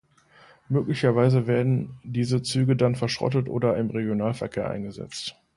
Möglicherweise 0.67 1.45
werden 1.45 1.99
diese 2.03 2.41
Züge 2.41 2.75
dann 2.75 2.95
verschrottet 2.95 3.47
oder 3.47 3.77
im 3.77 3.91
Regionalverkehr 3.91 4.67
eingesetzt. 4.67 5.39